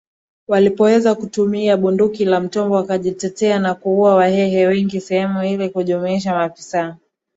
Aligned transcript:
walipoweza 0.47 1.15
kutumia 1.15 1.77
bunduki 1.77 2.25
la 2.25 2.39
mtombo 2.39 2.75
wakajitetea 2.75 3.59
na 3.59 3.75
kuua 3.75 4.15
Wahehe 4.15 4.67
wengi 4.67 5.01
Sehemu 5.01 5.41
hii 5.41 5.53
ilijumlisha 5.53 6.33
maafisa 6.33 6.97